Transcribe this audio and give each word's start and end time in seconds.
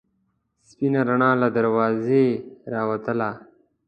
سپینه 0.69 1.01
رڼا 1.09 1.31
له 1.41 1.47
دروازې 1.57 2.25
راوتله. 2.73 3.29